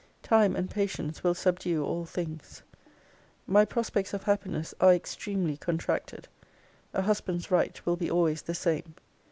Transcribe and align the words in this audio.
Time 0.23 0.55
and 0.55 0.67
patience 0.71 1.23
will 1.23 1.35
subdue 1.35 1.85
all 1.85 2.05
things. 2.05 2.63
My 3.45 3.65
prospects 3.65 4.15
of 4.15 4.23
happiness 4.23 4.73
are 4.81 4.91
extremely 4.95 5.57
contracted. 5.57 6.27
A 6.95 7.03
husband's 7.03 7.51
right 7.51 7.79
will 7.85 7.97
be 7.97 8.09
always 8.09 8.41
the 8.41 8.55
same. 8.55 8.95